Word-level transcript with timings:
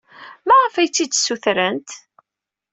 Maɣef 0.47 0.73
ay 0.77 0.89
tt-id-ssutrent? 0.89 1.89